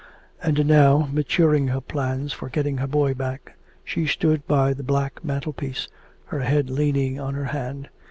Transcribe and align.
And 0.41 0.65
now, 0.65 1.07
maturing 1.11 1.67
her 1.67 1.79
plans 1.79 2.33
for 2.33 2.49
getting 2.49 2.77
her 2.77 2.87
boy 2.87 3.13
back, 3.13 3.55
she 3.83 4.07
stood 4.07 4.47
by 4.47 4.73
the 4.73 4.81
black 4.81 5.23
mantelpiece, 5.23 5.87
her 6.25 6.39
head 6.39 6.71
leaning 6.71 7.19
on 7.19 7.35
her 7.35 7.45
hand. 7.53 7.87